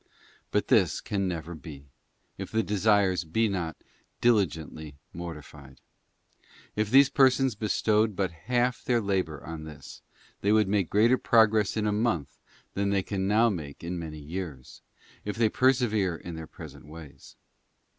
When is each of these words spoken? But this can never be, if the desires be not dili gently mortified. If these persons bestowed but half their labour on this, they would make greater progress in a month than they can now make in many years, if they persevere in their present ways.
But 0.49 0.69
this 0.69 0.99
can 0.99 1.27
never 1.27 1.53
be, 1.53 1.85
if 2.35 2.51
the 2.51 2.63
desires 2.63 3.23
be 3.23 3.47
not 3.47 3.75
dili 4.19 4.47
gently 4.49 4.95
mortified. 5.13 5.79
If 6.75 6.89
these 6.89 7.11
persons 7.11 7.53
bestowed 7.53 8.15
but 8.15 8.31
half 8.31 8.83
their 8.83 8.99
labour 8.99 9.45
on 9.45 9.63
this, 9.65 10.01
they 10.41 10.51
would 10.51 10.67
make 10.67 10.89
greater 10.89 11.19
progress 11.19 11.77
in 11.77 11.85
a 11.85 11.91
month 11.91 12.39
than 12.73 12.89
they 12.89 13.03
can 13.03 13.27
now 13.27 13.49
make 13.49 13.83
in 13.83 13.99
many 13.99 14.17
years, 14.17 14.81
if 15.23 15.37
they 15.37 15.49
persevere 15.49 16.15
in 16.15 16.33
their 16.35 16.47
present 16.47 16.87
ways. 16.87 17.35